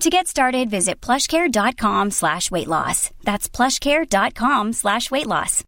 To 0.00 0.08
get 0.08 0.28
started, 0.28 0.70
visit 0.70 1.02
plushcare.com 1.02 2.10
slash 2.10 2.50
weight 2.50 2.68
loss. 2.68 3.10
That's 3.22 3.50
plushcare.com 3.50 4.72
slash 4.72 5.10
weight 5.10 5.26
loss. 5.26 5.62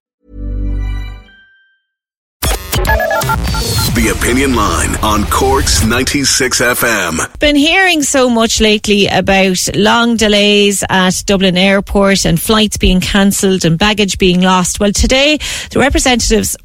The 3.95 4.17
Opinion 4.19 4.57
Line 4.57 4.97
on 5.03 5.25
Cork's 5.27 5.85
96 5.85 6.63
FM. 6.63 7.39
Been 7.41 7.57
hearing 7.57 8.03
so 8.03 8.31
much 8.31 8.59
lately 8.59 9.07
about 9.07 9.69
long 9.75 10.17
delays 10.17 10.83
at 10.89 11.23
Dublin 11.27 11.59
Airport 11.59 12.25
and 12.25 12.41
flights 12.41 12.79
being 12.79 13.03
cancelled 13.03 13.67
and 13.67 13.79
baggage 13.79 14.17
being 14.17 14.41
lost. 14.41 14.81
Well, 14.81 14.93
today, 14.93 15.37
the 15.71 15.79
representatives 15.79 16.57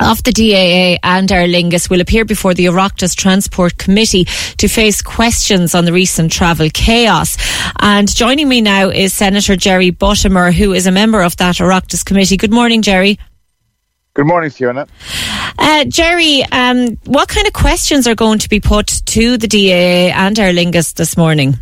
of 0.00 0.22
the 0.22 0.32
DAA 0.32 0.98
and 1.02 1.30
Aer 1.30 1.46
Lingus 1.46 1.90
will 1.90 2.00
appear 2.00 2.24
before 2.24 2.54
the 2.54 2.66
Oireachtas 2.66 3.14
Transport 3.14 3.76
Committee 3.76 4.24
to 4.56 4.66
face 4.66 5.02
questions 5.02 5.74
on 5.74 5.84
the 5.84 5.92
recent 5.92 6.32
travel 6.32 6.68
chaos. 6.72 7.36
And 7.80 8.12
joining 8.12 8.48
me 8.48 8.62
now 8.62 8.88
is 8.88 9.12
Senator 9.12 9.56
Jerry 9.56 9.92
Buttimer, 9.92 10.52
who 10.52 10.72
is 10.72 10.86
a 10.86 10.90
member 10.90 11.22
of 11.22 11.36
that 11.36 11.56
Oireachtas 11.56 12.04
Committee. 12.04 12.38
Good 12.38 12.52
morning, 12.52 12.82
Jerry. 12.82 13.18
Good 14.14 14.26
morning, 14.26 14.50
Fiona. 14.50 14.86
Uh, 15.58 15.84
Jerry, 15.84 16.42
um, 16.50 16.96
what 17.04 17.28
kind 17.28 17.46
of 17.46 17.52
questions 17.52 18.06
are 18.06 18.14
going 18.14 18.38
to 18.40 18.48
be 18.48 18.58
put 18.58 18.86
to 19.06 19.36
the 19.36 19.46
DAA 19.46 20.12
and 20.12 20.36
Aer 20.38 20.52
Lingus 20.52 20.94
this 20.94 21.16
morning? 21.16 21.58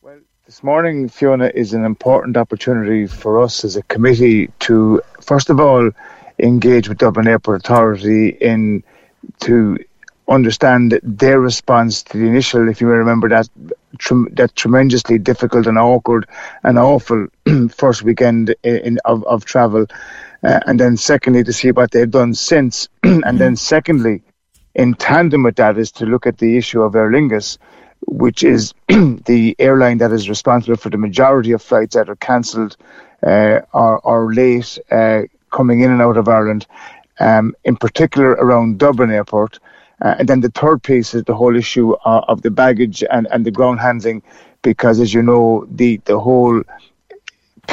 Well, 0.00 0.20
this 0.46 0.62
morning, 0.62 1.08
Fiona, 1.08 1.50
is 1.54 1.74
an 1.74 1.84
important 1.84 2.36
opportunity 2.36 3.06
for 3.06 3.42
us 3.42 3.64
as 3.64 3.76
a 3.76 3.82
committee 3.82 4.48
to, 4.60 5.02
first 5.20 5.50
of 5.50 5.60
all, 5.60 5.90
engage 6.38 6.88
with 6.88 6.98
Dublin 6.98 7.28
Airport 7.28 7.64
Authority 7.64 8.28
in 8.28 8.82
to 9.40 9.78
understand 10.28 10.98
their 11.02 11.40
response 11.40 12.02
to 12.02 12.18
the 12.18 12.26
initial, 12.26 12.68
if 12.68 12.80
you 12.80 12.86
remember 12.88 13.28
that 13.28 13.48
that 14.32 14.50
tremendously 14.56 15.18
difficult 15.18 15.66
and 15.66 15.78
awkward 15.78 16.26
and 16.62 16.78
awful 16.78 17.26
first 17.70 18.02
weekend 18.02 18.54
in, 18.64 18.98
of, 19.04 19.24
of 19.24 19.44
travel, 19.44 19.86
uh, 20.42 20.60
and 20.66 20.80
then 20.80 20.96
secondly 20.96 21.44
to 21.44 21.52
see 21.52 21.70
what 21.70 21.90
they've 21.90 22.10
done 22.10 22.34
since, 22.34 22.88
and 23.02 23.38
then 23.38 23.54
secondly, 23.54 24.22
in 24.74 24.94
tandem 24.94 25.42
with 25.42 25.56
that, 25.56 25.78
is 25.78 25.92
to 25.92 26.06
look 26.06 26.26
at 26.26 26.38
the 26.38 26.56
issue 26.56 26.82
of 26.82 26.96
Aer 26.96 27.10
Lingus, 27.10 27.58
which 28.06 28.42
is 28.42 28.74
the 28.88 29.54
airline 29.58 29.98
that 29.98 30.12
is 30.12 30.28
responsible 30.28 30.76
for 30.76 30.90
the 30.90 30.98
majority 30.98 31.52
of 31.52 31.62
flights 31.62 31.94
that 31.94 32.08
are 32.08 32.16
cancelled 32.16 32.76
uh, 33.24 33.60
or, 33.72 33.98
or 34.00 34.34
late. 34.34 34.78
Uh, 34.90 35.22
coming 35.58 35.80
in 35.84 35.90
and 35.94 36.02
out 36.02 36.16
of 36.16 36.28
Ireland, 36.28 36.66
um, 37.20 37.54
in 37.64 37.76
particular 37.76 38.30
around 38.44 38.78
Dublin 38.78 39.10
Airport. 39.10 39.52
Uh, 40.04 40.14
and 40.18 40.28
then 40.28 40.40
the 40.40 40.50
third 40.50 40.82
piece 40.82 41.14
is 41.14 41.22
the 41.24 41.36
whole 41.40 41.56
issue 41.56 41.88
uh, 42.04 42.22
of 42.32 42.42
the 42.42 42.50
baggage 42.50 43.04
and, 43.14 43.24
and 43.32 43.46
the 43.46 43.56
ground 43.58 43.78
handling, 43.80 44.22
because 44.62 45.00
as 45.00 45.14
you 45.14 45.22
know, 45.22 45.66
the, 45.70 45.90
the 46.04 46.18
whole 46.18 46.62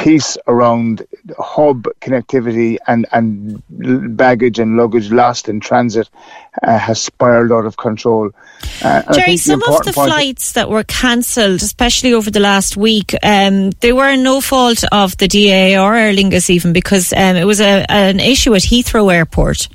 piece 0.02 0.36
around 0.48 1.06
hub 1.38 1.84
connectivity 2.00 2.76
and, 2.88 3.06
and 3.12 3.62
baggage 4.16 4.58
and 4.58 4.76
luggage 4.76 5.12
lost 5.12 5.48
in 5.48 5.60
transit 5.60 6.10
uh, 6.64 6.76
has 6.76 7.00
spiraled 7.00 7.52
out 7.52 7.66
of 7.66 7.76
control. 7.76 8.30
Uh, 8.82 9.12
Jerry, 9.12 9.36
some 9.36 9.62
of 9.62 9.84
the 9.84 9.92
flights 9.92 10.52
that 10.52 10.68
were 10.68 10.82
cancelled, 10.82 11.62
especially 11.62 12.12
over 12.12 12.30
the 12.32 12.40
last 12.40 12.76
week, 12.76 13.14
um, 13.22 13.70
they 13.80 13.92
were 13.92 14.16
no 14.16 14.40
fault 14.40 14.82
of 14.90 15.16
the 15.18 15.28
DAA 15.28 15.80
or 15.80 15.94
Aer 15.94 16.12
Lingus 16.12 16.50
even 16.50 16.72
because 16.72 17.12
um, 17.12 17.36
it 17.36 17.44
was 17.44 17.60
a, 17.60 17.86
an 17.88 18.18
issue 18.18 18.54
at 18.54 18.62
Heathrow 18.62 19.12
Airport. 19.12 19.68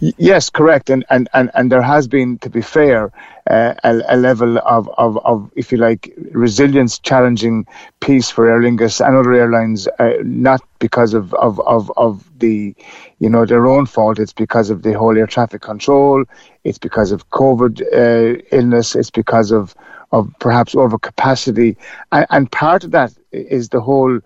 Yes, 0.00 0.48
correct, 0.50 0.90
and 0.90 1.04
and 1.10 1.28
and, 1.34 1.50
and 1.54 1.72
there 1.72 1.82
has 1.82 2.06
been, 2.06 2.38
to 2.38 2.50
be 2.50 2.62
fair, 2.62 3.10
uh, 3.50 3.74
a, 3.82 4.00
a, 4.08 4.16
level 4.16 4.58
of, 4.58 4.88
of, 4.96 5.18
of, 5.24 5.50
if 5.56 5.72
you 5.72 5.78
like, 5.78 6.12
resilience 6.32 6.98
challenging 7.00 7.66
piece 8.00 8.30
for 8.30 8.48
Aer 8.48 8.60
Lingus 8.60 9.04
and 9.04 9.16
other 9.16 9.32
airlines, 9.32 9.88
uh, 9.98 10.12
not 10.22 10.60
because 10.78 11.14
of, 11.14 11.34
of, 11.34 11.58
of, 11.60 11.90
of 11.96 12.30
the, 12.38 12.76
you 13.18 13.28
know, 13.28 13.44
their 13.44 13.66
own 13.66 13.86
fault. 13.86 14.18
It's 14.20 14.32
because 14.32 14.70
of 14.70 14.82
the 14.82 14.92
whole 14.92 15.16
air 15.18 15.26
traffic 15.26 15.62
control. 15.62 16.24
It's 16.62 16.78
because 16.78 17.10
of 17.10 17.30
COVID 17.30 17.80
uh, 17.80 18.40
illness. 18.52 18.94
It's 18.94 19.10
because 19.10 19.50
of, 19.50 19.74
of 20.12 20.32
perhaps 20.38 20.74
overcapacity, 20.74 21.76
and, 22.12 22.26
and 22.30 22.52
part 22.52 22.84
of 22.84 22.92
that 22.92 23.12
is 23.32 23.70
the 23.70 23.80
whole, 23.80 24.20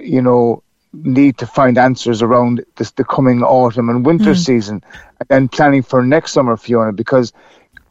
you 0.00 0.22
know, 0.22 0.62
need 0.92 1.38
to 1.38 1.46
find 1.46 1.78
answers 1.78 2.22
around 2.22 2.64
this, 2.76 2.90
the 2.92 3.04
coming 3.04 3.42
autumn 3.42 3.88
and 3.88 4.04
winter 4.04 4.32
mm. 4.32 4.44
season 4.44 4.82
and 5.30 5.50
planning 5.50 5.82
for 5.82 6.02
next 6.02 6.32
summer, 6.32 6.56
Fiona, 6.56 6.92
because 6.92 7.32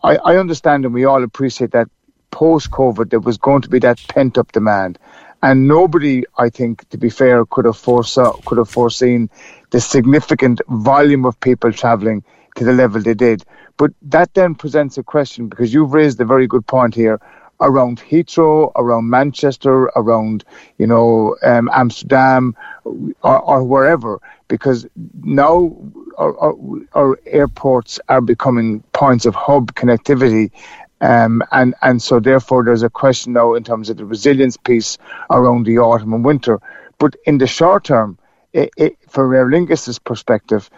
I, 0.04 0.18
I 0.18 0.38
understand 0.38 0.86
and 0.86 0.94
we 0.94 1.06
all 1.06 1.24
appreciate 1.24 1.72
that 1.72 1.90
post 2.32 2.72
COVID 2.72 3.10
there 3.10 3.20
was 3.20 3.38
going 3.38 3.62
to 3.62 3.70
be 3.70 3.80
that 3.80 4.04
pent 4.08 4.38
up 4.38 4.52
demand. 4.52 4.98
And 5.44 5.68
nobody, 5.68 6.24
I 6.38 6.50
think, 6.50 6.88
to 6.90 6.98
be 6.98 7.10
fair, 7.10 7.46
could 7.46 7.66
have 7.66 7.78
foresaw, 7.78 8.34
could 8.46 8.60
have 8.60 8.70
foreseen 8.70 9.30
the 9.72 9.82
significant 9.82 10.62
volume 10.70 11.26
of 11.26 11.40
people 11.40 11.72
travelling 11.72 12.24
to 12.56 12.64
the 12.64 12.74
level 12.74 13.02
they 13.02 13.16
did. 13.16 13.44
But 13.78 13.92
that 14.04 14.34
then 14.36 14.54
presents 14.54 14.98
a 15.00 15.04
question 15.04 15.48
because 15.48 15.74
you've 15.74 15.94
raised 15.94 16.22
a 16.22 16.26
very 16.26 16.46
good 16.46 16.68
point 16.68 16.94
here 16.94 17.20
around 17.62 18.00
Heathrow, 18.02 18.72
around 18.76 19.10
Manchester, 19.10 19.84
around 19.96 20.44
you 20.78 20.88
know 20.88 21.36
um, 21.44 21.70
Amsterdam, 21.74 22.56
or, 22.86 23.40
or, 23.40 23.64
wherever, 23.64 24.20
because 24.48 24.88
now 25.24 25.76
our, 26.18 26.38
our, 26.40 26.56
our, 26.94 27.20
airports 27.28 28.00
are 28.10 28.22
becoming 28.22 28.82
points 28.94 29.26
of 29.26 29.36
hub 29.36 29.74
connectivity. 29.76 30.52
Um, 31.00 31.44
and 31.52 31.74
and 31.82 32.02
so 32.02 32.20
therefore 32.20 32.64
there's 32.64 32.84
a 32.84 32.90
question 32.90 33.34
now 33.34 33.56
in 33.56 33.64
terms 33.64 33.90
of 33.90 33.98
the 33.98 34.06
resilience 34.06 34.58
piece 34.58 34.98
around 35.32 35.66
the 35.66 35.80
autumn 35.80 36.14
and 36.14 36.26
winter. 36.26 36.60
But 37.00 37.16
in 37.26 37.40
the 37.40 37.48
short 37.48 37.86
term, 37.86 38.20
it, 38.54 38.70
it, 38.78 38.98
for 39.08 39.28
perspective, 40.04 40.70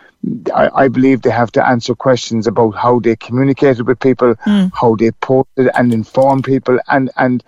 I, 0.53 0.69
I, 0.75 0.87
believe 0.87 1.21
they 1.21 1.31
have 1.31 1.51
to 1.53 1.67
answer 1.67 1.95
questions 1.95 2.45
about 2.45 2.71
how 2.71 2.99
they 2.99 3.15
communicated 3.15 3.87
with 3.87 3.99
people, 3.99 4.35
mm. 4.35 4.71
how 4.73 4.95
they 4.95 5.11
posted 5.11 5.69
and 5.75 5.93
informed 5.93 6.43
people. 6.43 6.79
And, 6.89 7.09
and 7.17 7.43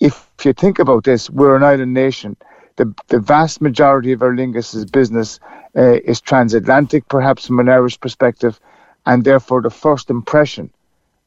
if 0.00 0.28
you 0.44 0.52
think 0.52 0.78
about 0.78 1.04
this, 1.04 1.28
we're 1.28 1.56
an 1.56 1.62
island 1.62 1.92
nation. 1.92 2.36
The, 2.76 2.92
the 3.08 3.20
vast 3.20 3.60
majority 3.60 4.12
of 4.12 4.22
Aer 4.22 4.34
Lingus's 4.34 4.86
business 4.86 5.40
uh, 5.76 5.98
is 6.04 6.20
transatlantic, 6.20 7.08
perhaps 7.08 7.46
from 7.46 7.60
an 7.60 7.68
Irish 7.68 8.00
perspective, 8.00 8.58
and 9.04 9.24
therefore 9.24 9.60
the 9.60 9.70
first 9.70 10.10
impression 10.10 10.70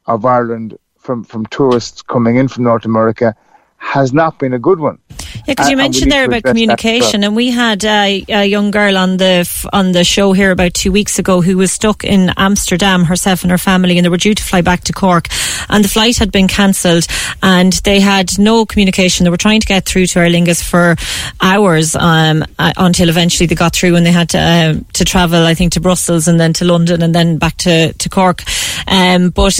of 0.06 0.26
Ireland 0.26 0.78
from, 0.98 1.24
from 1.24 1.46
tourists 1.48 2.02
coming 2.02 2.36
in 2.36 2.48
from 2.48 2.64
North 2.64 2.86
America 2.86 3.36
has 3.78 4.12
not 4.12 4.40
been 4.40 4.54
a 4.54 4.60
good 4.60 4.80
one. 4.80 5.00
Yeah, 5.50 5.56
because 5.56 5.70
you 5.72 5.78
mentioned 5.78 6.12
there 6.12 6.26
about 6.26 6.44
communication, 6.44 7.24
and 7.24 7.36
we 7.36 7.50
had 7.50 7.84
uh, 7.84 8.22
a 8.30 8.46
young 8.46 8.70
girl 8.72 8.98
on 8.98 9.18
the 9.18 9.50
on 9.74 9.94
the 9.94 10.04
show 10.04 10.32
here 10.34 10.52
about 10.52 10.76
two 10.76 10.92
weeks 10.92 11.18
ago 11.18 11.42
who 11.42 11.58
was 11.58 11.72
stuck 11.72 12.04
in 12.04 12.32
Amsterdam, 12.38 13.04
herself 13.06 13.42
and 13.42 13.50
her 13.50 13.58
family, 13.58 13.98
and 13.98 14.06
they 14.06 14.10
were 14.10 14.18
due 14.18 14.36
to 14.36 14.44
fly 14.44 14.62
back 14.62 14.82
to 14.86 14.94
Cork, 14.94 15.28
and 15.70 15.84
the 15.84 15.90
flight 15.90 16.18
had 16.18 16.32
been 16.32 16.48
cancelled, 16.48 17.08
and 17.42 17.74
they 17.84 18.00
had 18.00 18.38
no 18.38 18.66
communication. 18.66 19.24
They 19.24 19.32
were 19.32 19.38
trying 19.38 19.62
to 19.62 19.68
get 19.68 19.86
through 19.86 20.06
to 20.08 20.20
Aer 20.20 20.30
Lingus 20.30 20.62
for 20.62 20.96
hours 21.42 21.96
um, 21.96 22.46
uh, 22.60 22.74
until 22.78 23.10
eventually 23.10 23.48
they 23.48 23.56
got 23.56 23.76
through, 23.76 23.96
and 23.96 24.06
they 24.06 24.12
had 24.12 24.30
to 24.30 24.40
uh, 24.40 24.74
to 24.94 25.04
travel, 25.04 25.46
I 25.46 25.56
think, 25.56 25.74
to 25.74 25.80
Brussels 25.82 26.28
and 26.28 26.40
then 26.40 26.54
to 26.54 26.66
London 26.66 27.02
and 27.02 27.16
then 27.16 27.38
back 27.40 27.58
to 27.58 27.94
to 27.94 28.10
Cork. 28.10 28.44
Um, 28.88 29.32
but 29.32 29.60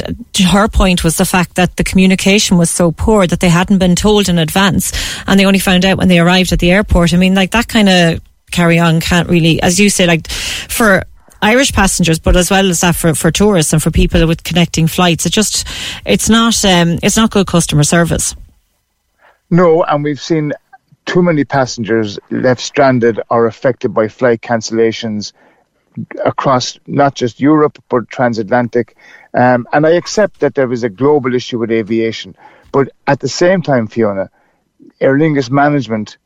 her 0.52 0.68
point 0.68 1.04
was 1.04 1.18
the 1.18 1.26
fact 1.26 1.56
that 1.56 1.78
the 1.78 1.84
communication 1.84 2.58
was 2.58 2.70
so 2.70 2.92
poor 2.92 3.26
that 3.26 3.40
they 3.40 3.50
hadn't 3.50 3.80
been 3.80 3.96
told 3.96 4.30
in 4.30 4.38
advance, 4.38 4.92
and 5.26 5.40
they 5.40 5.46
only 5.46 5.60
found 5.60 5.79
out 5.86 5.98
when 5.98 6.08
they 6.08 6.20
arrived 6.20 6.52
at 6.52 6.60
the 6.60 6.72
airport. 6.72 7.14
I 7.14 7.18
mean, 7.18 7.36
like 7.36 7.52
that 7.52 7.68
kind 7.68 7.90
of 7.90 8.22
carry 8.52 8.80
on, 8.80 9.00
can't 9.00 9.30
really, 9.30 9.62
as 9.62 9.80
you 9.80 9.90
say, 9.90 10.06
like 10.06 10.30
for 10.30 11.04
Irish 11.42 11.72
passengers, 11.72 12.20
but 12.20 12.36
as 12.36 12.52
well 12.52 12.70
as 12.70 12.82
that 12.82 12.96
for, 12.96 13.14
for 13.16 13.32
tourists 13.32 13.74
and 13.74 13.82
for 13.82 13.92
people 13.92 14.26
with 14.28 14.44
connecting 14.44 14.88
flights. 14.88 15.26
It 15.26 15.32
just, 15.32 15.68
it's 16.06 16.30
not, 16.30 16.64
um, 16.66 17.00
it's 17.02 17.16
not 17.16 17.32
good 17.32 17.48
customer 17.48 17.84
service. 17.84 18.36
No, 19.50 19.84
and 19.84 20.04
we've 20.04 20.22
seen 20.22 20.54
too 21.06 21.24
many 21.24 21.44
passengers 21.44 22.20
left 22.30 22.62
stranded 22.62 23.20
or 23.30 23.48
affected 23.48 23.94
by 23.94 24.08
flight 24.08 24.42
cancellations 24.42 25.34
across 26.24 26.80
not 26.86 27.16
just 27.16 27.40
Europe 27.40 27.82
but 27.90 28.10
transatlantic. 28.10 28.96
Um, 29.34 29.68
and 29.74 29.88
I 29.88 29.92
accept 29.92 30.40
that 30.42 30.56
there 30.56 30.72
is 30.72 30.84
a 30.84 30.90
global 30.90 31.34
issue 31.34 31.58
with 31.58 31.72
aviation, 31.72 32.36
but 32.72 32.90
at 33.08 33.20
the 33.22 33.28
same 33.28 33.62
time, 33.62 33.88
Fiona, 33.88 34.30
Aer 35.02 35.18
Lingus 35.18 35.50
management 35.50 36.18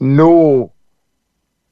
know 0.00 0.72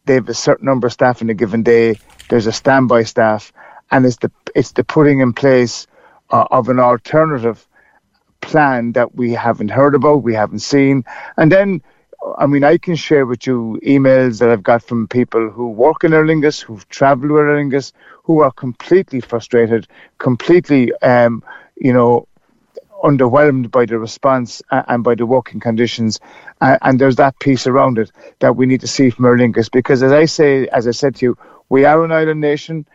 they 0.05 0.15
have 0.15 0.29
a 0.29 0.35
certain 0.35 0.67
number 0.67 0.87
of 0.87 0.93
staff 0.93 1.21
in 1.21 1.31
a 1.31 1.35
given 1.35 1.63
day. 1.63 1.99
There's 2.29 2.47
a 2.47 2.53
standby 2.53 3.05
staff, 3.05 3.53
and 3.91 4.07
it's 4.07 4.17
the 4.17 4.31
it's 4.55 4.73
the 4.73 4.85
putting 4.85 5.21
in 5.21 5.33
place 5.33 5.87
uh, 6.31 6.47
of 6.51 6.69
an 6.69 6.79
alternative 6.79 7.67
plan 8.41 8.93
that 8.93 9.15
we 9.15 9.33
haven't 9.33 9.71
heard 9.71 9.95
about, 9.95 10.23
we 10.23 10.35
haven't 10.35 10.61
seen, 10.61 11.05
and 11.37 11.51
then. 11.51 11.83
I 12.37 12.47
mean, 12.47 12.65
I 12.65 12.77
can 12.77 12.97
share 12.97 13.25
with 13.25 13.47
you 13.47 13.81
emails 13.83 14.41
that 14.41 14.51
I've 14.51 14.63
got 14.63 14.83
from 14.83 15.09
people 15.09 15.49
who 15.49 15.71
work 15.71 16.05
in 16.05 16.13
Aer 16.13 16.27
Lingus, 16.27 16.61
who've 16.61 16.87
travelled 16.91 17.31
with 17.31 17.47
Aer 17.47 17.57
Lingus, 17.57 17.93
who 18.25 18.41
are 18.43 18.51
completely 18.51 19.23
frustrated, 19.23 19.89
completely, 20.19 20.93
um, 20.97 21.43
you 21.77 21.95
know, 21.95 22.29
underwhelmed 23.03 23.71
by 23.71 23.87
the 23.87 23.99
response 23.99 24.63
and 24.71 25.03
by 25.05 25.15
the 25.15 25.27
working 25.27 25.61
conditions. 25.61 26.21
And 26.61 26.99
there's 27.01 27.17
that 27.17 27.39
piece 27.39 27.67
around 27.67 27.99
it 27.99 28.11
that 28.41 28.57
we 28.57 28.67
need 28.67 28.81
to 28.83 28.89
see 28.89 29.11
from 29.11 29.27
Aer 29.27 29.37
Lingus. 29.37 29.71
Because 29.71 30.03
as 30.03 30.13
I 30.13 30.25
say, 30.27 30.67
as 30.69 30.87
I 30.87 30.93
said 30.93 31.17
to 31.17 31.27
you, 31.27 31.39
we 31.69 31.85
are 31.85 32.05
an 32.05 32.13
island 32.13 32.41
nation. 32.41 32.87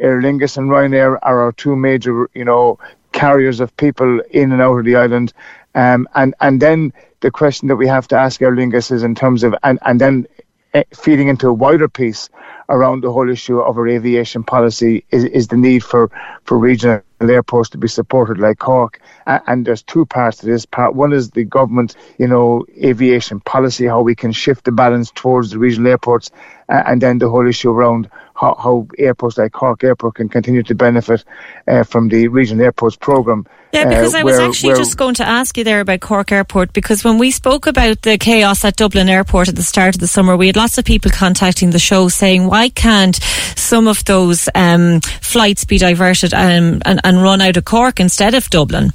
Aer 0.00 0.20
Lingus 0.20 0.56
and 0.56 0.70
Ryanair 0.70 1.18
are 1.22 1.40
our 1.40 1.52
two 1.52 1.74
major, 1.76 2.30
you 2.34 2.44
know, 2.44 2.78
carriers 3.12 3.60
of 3.60 3.76
people 3.76 4.20
in 4.30 4.52
and 4.52 4.62
out 4.62 4.78
of 4.78 4.84
the 4.84 4.96
island. 4.96 5.32
Um, 5.74 6.08
and 6.14 6.34
and 6.40 6.60
then 6.60 6.92
the 7.20 7.30
question 7.30 7.68
that 7.68 7.76
we 7.76 7.86
have 7.88 8.08
to 8.08 8.16
ask 8.16 8.40
Aer 8.42 8.54
Lingus 8.54 8.92
is 8.92 9.02
in 9.02 9.14
terms 9.14 9.42
of 9.44 9.54
and 9.62 9.78
and 9.82 10.00
then 10.00 10.26
Eh, 10.74 10.84
feeding 10.94 11.28
into 11.28 11.48
a 11.48 11.52
wider 11.52 11.88
piece 11.88 12.28
around 12.68 13.02
the 13.02 13.10
whole 13.10 13.30
issue 13.30 13.58
of 13.58 13.78
our 13.78 13.88
aviation 13.88 14.44
policy 14.44 15.02
is, 15.10 15.24
is 15.24 15.48
the 15.48 15.56
need 15.56 15.82
for, 15.82 16.10
for 16.44 16.58
regional 16.58 17.00
airports 17.22 17.70
to 17.70 17.78
be 17.78 17.88
supported 17.88 18.36
like 18.36 18.58
Cork. 18.58 19.00
And 19.26 19.64
there's 19.64 19.82
two 19.82 20.04
parts 20.04 20.38
to 20.38 20.46
this. 20.46 20.66
Part 20.66 20.94
one 20.94 21.14
is 21.14 21.30
the 21.30 21.44
government, 21.44 21.96
you 22.18 22.28
know, 22.28 22.66
aviation 22.84 23.40
policy, 23.40 23.86
how 23.86 24.02
we 24.02 24.14
can 24.14 24.30
shift 24.30 24.66
the 24.66 24.72
balance 24.72 25.10
towards 25.10 25.52
the 25.52 25.58
regional 25.58 25.90
airports, 25.90 26.30
and 26.68 27.00
then 27.00 27.16
the 27.16 27.30
whole 27.30 27.48
issue 27.48 27.70
around 27.70 28.10
how, 28.38 28.54
how 28.54 28.86
airports 28.98 29.36
like 29.36 29.52
Cork 29.52 29.82
Airport 29.82 30.14
can 30.14 30.28
continue 30.28 30.62
to 30.62 30.74
benefit 30.74 31.24
uh, 31.66 31.82
from 31.82 32.08
the 32.08 32.28
regional 32.28 32.64
airports 32.64 32.96
programme. 32.96 33.46
Yeah, 33.72 33.88
because 33.88 34.14
uh, 34.14 34.18
I 34.18 34.22
was 34.22 34.38
actually 34.38 34.76
just 34.76 34.96
going 34.96 35.14
to 35.14 35.26
ask 35.26 35.58
you 35.58 35.64
there 35.64 35.80
about 35.80 36.00
Cork 36.00 36.30
Airport 36.30 36.72
because 36.72 37.02
when 37.02 37.18
we 37.18 37.30
spoke 37.32 37.66
about 37.66 38.02
the 38.02 38.16
chaos 38.16 38.64
at 38.64 38.76
Dublin 38.76 39.08
Airport 39.08 39.48
at 39.48 39.56
the 39.56 39.62
start 39.62 39.96
of 39.96 40.00
the 40.00 40.06
summer, 40.06 40.36
we 40.36 40.46
had 40.46 40.56
lots 40.56 40.78
of 40.78 40.84
people 40.84 41.10
contacting 41.10 41.70
the 41.70 41.78
show 41.78 42.08
saying, 42.08 42.46
why 42.46 42.68
can't 42.68 43.16
some 43.56 43.88
of 43.88 44.04
those 44.04 44.48
um, 44.54 45.00
flights 45.00 45.64
be 45.64 45.78
diverted 45.78 46.32
um, 46.32 46.80
and, 46.84 47.00
and 47.02 47.22
run 47.22 47.40
out 47.40 47.56
of 47.56 47.64
Cork 47.64 47.98
instead 47.98 48.34
of 48.34 48.48
Dublin? 48.50 48.92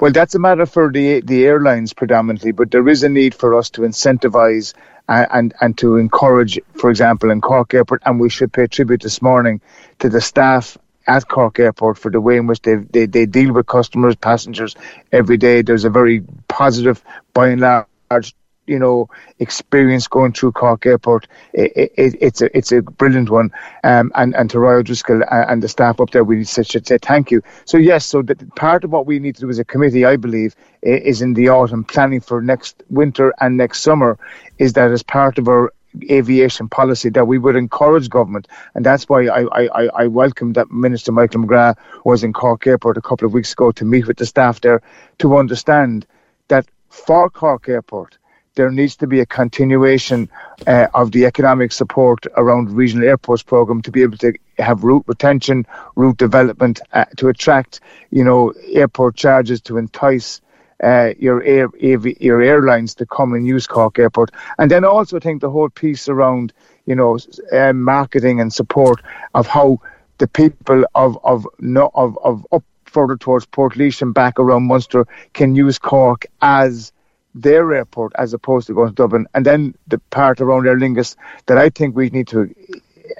Well, 0.00 0.12
that's 0.12 0.34
a 0.34 0.40
matter 0.40 0.66
for 0.66 0.90
the 0.90 1.20
the 1.20 1.44
airlines 1.44 1.92
predominantly, 1.92 2.50
but 2.50 2.72
there 2.72 2.88
is 2.88 3.04
a 3.04 3.08
need 3.08 3.36
for 3.36 3.54
us 3.54 3.70
to 3.70 3.82
incentivise 3.82 4.74
and, 5.08 5.26
and, 5.32 5.54
and 5.60 5.78
to 5.78 5.96
encourage, 5.96 6.58
for 6.74 6.90
example, 6.90 7.30
in 7.30 7.40
Cork 7.40 7.74
Airport, 7.74 8.02
and 8.04 8.20
we 8.20 8.30
should 8.30 8.52
pay 8.52 8.66
tribute 8.66 9.02
this 9.02 9.20
morning 9.22 9.60
to 9.98 10.08
the 10.08 10.20
staff 10.20 10.78
at 11.06 11.28
Cork 11.28 11.58
Airport 11.58 11.98
for 11.98 12.10
the 12.10 12.20
way 12.20 12.36
in 12.36 12.46
which 12.46 12.62
they, 12.62 12.76
they, 12.76 13.06
they 13.06 13.26
deal 13.26 13.52
with 13.52 13.66
customers, 13.66 14.14
passengers 14.16 14.76
every 15.10 15.36
day. 15.36 15.62
There's 15.62 15.84
a 15.84 15.90
very 15.90 16.22
positive, 16.48 17.02
by 17.34 17.48
and 17.48 17.60
large, 17.60 18.34
you 18.66 18.78
know 18.78 19.08
experience 19.38 20.06
going 20.06 20.32
through 20.32 20.52
Cork 20.52 20.86
Airport. 20.86 21.26
It, 21.52 21.92
it, 21.96 22.16
it's 22.20 22.42
a 22.42 22.56
it's 22.56 22.72
a 22.72 22.82
brilliant 22.82 23.30
one. 23.30 23.50
Um, 23.84 24.12
and 24.14 24.34
and 24.34 24.50
to 24.50 24.60
Roy 24.60 24.76
O'Driscoll 24.76 25.22
and 25.30 25.62
the 25.62 25.68
staff 25.68 26.00
up 26.00 26.10
there, 26.10 26.24
we 26.24 26.44
should 26.44 26.86
say 26.86 26.98
thank 26.98 27.30
you. 27.30 27.42
So 27.64 27.76
yes, 27.78 28.06
so 28.06 28.22
the, 28.22 28.36
part 28.56 28.84
of 28.84 28.90
what 28.90 29.06
we 29.06 29.18
need 29.18 29.34
to 29.36 29.42
do 29.42 29.50
as 29.50 29.58
a 29.58 29.64
committee, 29.64 30.04
I 30.04 30.16
believe, 30.16 30.54
is 30.82 31.22
in 31.22 31.34
the 31.34 31.48
autumn 31.48 31.84
planning 31.84 32.20
for 32.20 32.40
next 32.40 32.82
winter 32.90 33.34
and 33.40 33.56
next 33.56 33.80
summer, 33.80 34.18
is 34.58 34.74
that 34.74 34.90
as 34.90 35.02
part 35.02 35.38
of 35.38 35.48
our 35.48 35.72
aviation 36.10 36.68
policy 36.68 37.10
that 37.10 37.26
we 37.26 37.38
would 37.38 37.56
encourage 37.56 38.08
government, 38.08 38.48
and 38.74 38.86
that's 38.86 39.08
why 39.08 39.26
I, 39.26 39.44
I, 39.62 39.86
I 39.94 40.06
welcome 40.06 40.54
that 40.54 40.70
Minister 40.70 41.12
Michael 41.12 41.42
McGrath 41.42 41.76
was 42.04 42.24
in 42.24 42.32
Cork 42.32 42.66
Airport 42.66 42.96
a 42.96 43.02
couple 43.02 43.26
of 43.26 43.34
weeks 43.34 43.52
ago 43.52 43.72
to 43.72 43.84
meet 43.84 44.06
with 44.06 44.16
the 44.16 44.26
staff 44.26 44.60
there 44.62 44.80
to 45.18 45.36
understand 45.36 46.06
that 46.48 46.66
for 46.88 47.28
Cork 47.28 47.68
Airport, 47.68 48.18
there 48.54 48.70
needs 48.70 48.96
to 48.96 49.06
be 49.06 49.20
a 49.20 49.26
continuation 49.26 50.28
uh, 50.66 50.86
of 50.94 51.12
the 51.12 51.24
economic 51.24 51.72
support 51.72 52.26
around 52.36 52.70
regional 52.70 53.08
airports 53.08 53.42
program 53.42 53.80
to 53.82 53.90
be 53.90 54.02
able 54.02 54.18
to 54.18 54.32
have 54.58 54.84
route 54.84 55.04
retention, 55.06 55.66
route 55.96 56.18
development, 56.18 56.80
uh, 56.92 57.04
to 57.16 57.28
attract, 57.28 57.80
you 58.10 58.22
know, 58.22 58.52
airport 58.72 59.16
charges 59.16 59.60
to 59.62 59.78
entice 59.78 60.40
uh, 60.82 61.12
your 61.18 61.42
air, 61.44 61.68
your 61.78 62.42
airlines 62.42 62.94
to 62.94 63.06
come 63.06 63.32
and 63.32 63.46
use 63.46 63.66
Cork 63.66 63.98
Airport, 63.98 64.32
and 64.58 64.70
then 64.70 64.84
also 64.84 65.16
I 65.16 65.20
think 65.20 65.40
the 65.40 65.50
whole 65.50 65.70
piece 65.70 66.08
around, 66.08 66.52
you 66.86 66.96
know, 66.96 67.18
uh, 67.52 67.72
marketing 67.72 68.40
and 68.40 68.52
support 68.52 69.00
of 69.34 69.46
how 69.46 69.80
the 70.18 70.26
people 70.26 70.84
of 70.94 71.16
of 71.22 71.46
no, 71.60 71.90
of 71.94 72.18
of 72.18 72.46
up 72.52 72.64
further 72.84 73.16
towards 73.16 73.46
Portlaoise 73.46 74.02
and 74.02 74.12
back 74.12 74.38
around 74.38 74.64
Munster 74.64 75.06
can 75.32 75.54
use 75.54 75.78
Cork 75.78 76.26
as 76.42 76.92
their 77.34 77.72
airport 77.72 78.12
as 78.16 78.34
opposed 78.34 78.66
to 78.66 78.74
going 78.74 78.88
to 78.88 78.94
Dublin. 78.94 79.26
And 79.34 79.46
then 79.46 79.74
the 79.88 79.98
part 80.10 80.40
around 80.40 80.66
Aer 80.66 80.78
Lingus 80.78 81.16
that 81.46 81.58
I 81.58 81.70
think 81.70 81.96
we 81.96 82.10
need 82.10 82.28
to, 82.28 82.54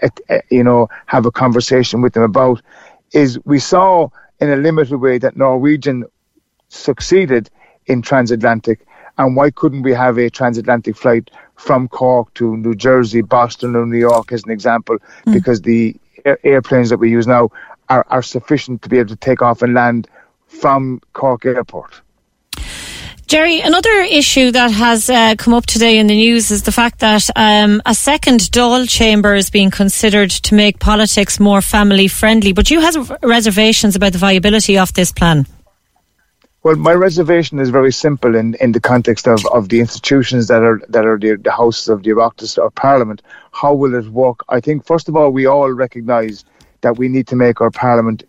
eh, 0.03 0.09
eh, 0.29 0.41
you 0.51 0.63
know, 0.63 0.89
have 1.07 1.27
a 1.27 1.31
conversation 1.31 2.01
with 2.03 2.13
them 2.15 2.23
about 2.23 2.63
is 3.13 3.39
we 3.45 3.59
saw 3.59 4.09
in 4.41 4.51
a 4.51 4.57
limited 4.57 4.99
way 4.99 5.19
that 5.19 5.37
Norwegian 5.37 6.05
succeeded 6.69 7.51
in 7.87 8.03
transatlantic. 8.03 8.87
And 9.19 9.37
why 9.37 9.51
couldn't 9.51 9.83
we 9.83 9.93
have 9.93 10.19
a 10.19 10.31
transatlantic 10.31 10.97
flight 10.97 11.31
from 11.57 11.89
Cork 11.89 12.33
to 12.35 12.57
New 12.57 12.75
Jersey, 12.75 13.21
Boston, 13.21 13.77
or 13.77 13.87
New 13.87 13.99
York, 13.99 14.33
as 14.33 14.45
an 14.45 14.51
example? 14.51 14.99
Mm. 15.27 15.35
Because 15.35 15.61
the 15.63 15.97
airplanes 16.45 16.91
that 16.91 16.99
we 16.99 17.11
use 17.11 17.27
now 17.27 17.51
are, 17.89 18.07
are 18.09 18.23
sufficient 18.23 18.83
to 18.83 18.89
be 18.89 18.99
able 18.99 19.11
to 19.11 19.17
take 19.17 19.43
off 19.43 19.63
and 19.63 19.75
land 19.75 20.09
from 20.47 21.01
Cork 21.13 21.45
Airport. 21.45 22.01
Jerry, 23.33 23.61
another 23.61 24.03
issue 24.03 24.51
that 24.51 24.73
has 24.73 25.09
uh, 25.09 25.37
come 25.39 25.55
up 25.55 25.65
today 25.65 25.97
in 25.97 26.07
the 26.07 26.15
news 26.15 26.51
is 26.51 26.65
the 26.65 26.71
fact 26.71 26.99
that 26.99 27.31
um, 27.35 27.81
a 27.87 27.95
second 27.95 28.41
Dáil 28.41 28.87
chamber 28.87 29.35
is 29.35 29.49
being 29.49 29.71
considered 29.71 30.29
to 30.29 30.55
make 30.55 30.79
politics 30.79 31.41
more 31.41 31.63
family 31.63 32.09
friendly. 32.09 32.53
But 32.53 32.71
you 32.71 32.81
have 32.81 33.11
reservations 33.23 33.97
about 33.97 34.13
the 34.13 34.19
viability 34.19 34.77
of 34.77 34.93
this 34.93 35.13
plan. 35.13 35.47
Well, 36.63 36.77
my 36.77 36.93
reservation 36.93 37.59
is 37.59 37.71
very 37.71 37.91
simple 37.91 38.35
in, 38.35 38.55
in 38.57 38.73
the 38.73 38.81
context 38.81 39.27
of, 39.27 39.47
of 39.47 39.71
the 39.71 39.81
institutions 39.81 40.49
that 40.49 40.63
are 40.63 40.83
that 40.91 41.07
are 41.07 41.19
the, 41.19 41.37
the 41.37 41.53
houses 41.53 41.89
of 41.89 42.03
the 42.03 42.11
Oireachtas 42.11 42.59
or 42.59 42.71
Parliament. 42.71 43.23
How 43.53 43.73
will 43.73 43.95
it 43.95 44.09
work? 44.09 44.41
I 44.51 44.61
think 44.61 44.85
first 44.85 45.09
of 45.09 45.17
all 45.17 45.31
we 45.31 45.47
all 45.47 45.71
recognise 45.73 46.45
that 46.83 46.99
we 46.99 47.09
need 47.09 47.29
to 47.29 47.37
make 47.37 47.63
our 47.63 47.71
Parliament 47.71 48.25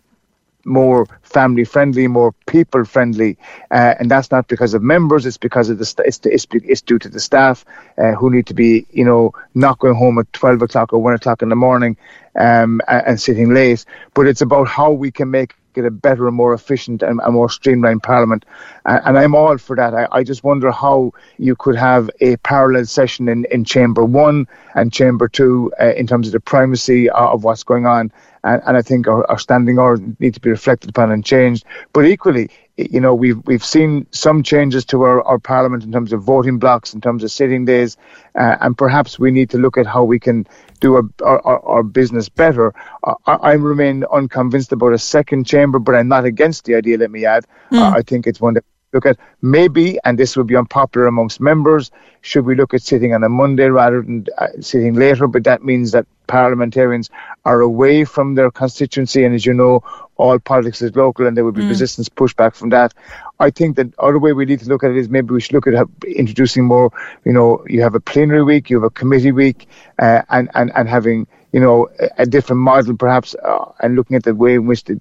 more 0.64 1.06
family 1.22 1.64
friendly, 1.64 2.06
more 2.06 2.32
people 2.46 2.84
friendly, 2.84 3.36
uh, 3.70 3.94
and 3.98 4.10
that's 4.10 4.30
not 4.30 4.48
because 4.48 4.74
of 4.74 4.82
members. 4.82 5.26
It's 5.26 5.36
because 5.36 5.70
of 5.70 5.78
the 5.78 5.84
st- 5.84 6.06
it's, 6.06 6.20
it's, 6.24 6.46
it's 6.52 6.82
due 6.82 6.98
to 6.98 7.08
the 7.08 7.20
staff 7.20 7.64
uh, 7.98 8.12
who 8.12 8.30
need 8.30 8.46
to 8.46 8.54
be 8.54 8.86
you 8.90 9.04
know 9.04 9.32
not 9.54 9.78
going 9.78 9.94
home 9.94 10.18
at 10.18 10.32
twelve 10.32 10.62
o'clock 10.62 10.92
or 10.92 11.02
one 11.02 11.14
o'clock 11.14 11.42
in 11.42 11.48
the 11.48 11.56
morning 11.56 11.96
um, 12.36 12.80
and, 12.88 13.06
and 13.06 13.20
sitting 13.20 13.52
late. 13.54 13.84
But 14.14 14.26
it's 14.26 14.40
about 14.40 14.68
how 14.68 14.92
we 14.92 15.10
can 15.10 15.30
make 15.30 15.54
it 15.76 15.84
a 15.84 15.90
better 15.90 16.26
and 16.28 16.36
more 16.36 16.54
efficient 16.54 17.02
and 17.02 17.20
a 17.24 17.30
more 17.30 17.50
streamlined 17.50 18.02
parliament. 18.02 18.44
And, 18.86 19.00
and 19.04 19.18
I'm 19.18 19.34
all 19.34 19.58
for 19.58 19.76
that. 19.76 19.94
I, 19.94 20.06
I, 20.12 20.22
just 20.22 20.44
wonder 20.44 20.70
how 20.70 21.12
you 21.38 21.56
could 21.56 21.76
have 21.76 22.10
a 22.20 22.36
parallel 22.38 22.86
session 22.86 23.28
in, 23.28 23.44
in 23.50 23.64
Chamber 23.64 24.04
1 24.04 24.46
and 24.74 24.92
Chamber 24.92 25.28
2 25.28 25.72
uh, 25.80 25.94
in 25.94 26.06
terms 26.06 26.28
of 26.28 26.32
the 26.32 26.40
primacy 26.40 27.10
of 27.10 27.44
what's 27.44 27.64
going 27.64 27.86
on 27.86 28.12
and, 28.44 28.62
and 28.66 28.76
I 28.76 28.82
think 28.82 29.08
our, 29.08 29.28
our 29.30 29.38
standing 29.38 29.78
order 29.78 30.02
need 30.20 30.34
to 30.34 30.40
be 30.40 30.50
reflected 30.50 30.90
upon 30.90 31.10
and 31.10 31.24
changed. 31.24 31.64
But 31.92 32.04
equally, 32.04 32.50
you 32.76 33.00
know, 33.00 33.14
we've 33.14 33.44
we've 33.46 33.64
seen 33.64 34.06
some 34.10 34.42
changes 34.42 34.84
to 34.86 35.02
our, 35.02 35.22
our 35.22 35.38
parliament 35.38 35.84
in 35.84 35.92
terms 35.92 36.12
of 36.12 36.22
voting 36.22 36.58
blocks, 36.58 36.92
in 36.92 37.00
terms 37.00 37.24
of 37.24 37.30
sitting 37.30 37.64
days, 37.64 37.96
uh, 38.34 38.56
and 38.60 38.76
perhaps 38.76 39.18
we 39.18 39.30
need 39.30 39.50
to 39.50 39.58
look 39.58 39.78
at 39.78 39.86
how 39.86 40.04
we 40.04 40.20
can 40.20 40.46
do 40.80 40.96
our, 40.96 41.02
our, 41.22 41.64
our 41.64 41.82
business 41.82 42.28
better. 42.28 42.74
I, 43.04 43.14
I, 43.26 43.52
remain 43.52 44.04
unconvinced 44.12 44.72
about 44.72 44.92
a 44.92 44.98
second 44.98 45.46
chamber, 45.46 45.78
but 45.78 45.94
I'm 45.94 46.08
not 46.08 46.24
against 46.24 46.64
the 46.64 46.74
idea. 46.74 46.98
Let 46.98 47.10
me 47.10 47.24
add, 47.24 47.46
mm. 47.70 47.78
uh, 47.78 47.96
I 47.96 48.02
think 48.02 48.26
it's 48.26 48.40
one 48.40 48.54
that 48.54 48.64
look 48.92 49.06
at 49.06 49.18
maybe, 49.40 49.98
and 50.04 50.18
this 50.18 50.36
would 50.36 50.46
be 50.46 50.56
unpopular 50.56 51.06
amongst 51.06 51.40
members, 51.40 51.90
should 52.22 52.44
we 52.44 52.54
look 52.54 52.74
at 52.74 52.82
sitting 52.82 53.14
on 53.14 53.22
a 53.22 53.28
Monday 53.28 53.68
rather 53.68 54.02
than 54.02 54.26
uh, 54.38 54.48
sitting 54.60 54.94
later? 54.94 55.26
But 55.26 55.44
that 55.44 55.62
means 55.62 55.92
that 55.92 56.06
parliamentarians 56.26 57.10
are 57.44 57.60
away 57.60 58.04
from 58.04 58.34
their 58.34 58.50
constituency, 58.50 59.24
and 59.24 59.34
as 59.34 59.44
you 59.44 59.54
know, 59.54 59.82
all 60.16 60.38
politics 60.38 60.80
is 60.82 60.94
local, 60.94 61.26
and 61.26 61.36
there 61.36 61.44
would 61.44 61.54
be 61.54 61.62
mm. 61.62 61.68
resistance 61.68 62.08
pushback 62.08 62.54
from 62.54 62.70
that. 62.70 62.94
I 63.40 63.50
think 63.50 63.76
that 63.76 63.96
other 63.98 64.18
way 64.18 64.32
we 64.32 64.44
need 64.44 64.60
to 64.60 64.68
look 64.68 64.84
at 64.84 64.90
it 64.90 64.96
is 64.96 65.08
maybe 65.08 65.34
we 65.34 65.40
should 65.40 65.54
look 65.54 65.66
at 65.66 65.88
introducing 66.06 66.64
more. 66.64 66.92
You 67.24 67.32
know, 67.32 67.64
you 67.68 67.82
have 67.82 67.94
a 67.94 68.00
plenary 68.00 68.42
week, 68.42 68.70
you 68.70 68.76
have 68.76 68.84
a 68.84 68.90
committee 68.90 69.32
week, 69.32 69.68
uh, 69.98 70.22
and 70.28 70.50
and 70.54 70.72
and 70.74 70.88
having 70.88 71.26
you 71.52 71.60
know 71.60 71.88
a, 71.98 72.08
a 72.18 72.26
different 72.26 72.62
model 72.62 72.96
perhaps, 72.96 73.34
uh, 73.34 73.72
and 73.80 73.96
looking 73.96 74.16
at 74.16 74.22
the 74.22 74.34
way 74.34 74.54
in 74.54 74.66
which 74.66 74.84
the 74.84 75.00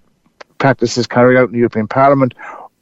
practice 0.58 0.98
is 0.98 1.08
carried 1.08 1.38
out 1.38 1.48
in 1.48 1.52
the 1.52 1.60
European 1.60 1.88
Parliament 1.88 2.34